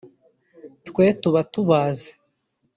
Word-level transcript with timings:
“Twe 0.87 1.05
tuba 1.21 1.41
tubazi 1.53 2.09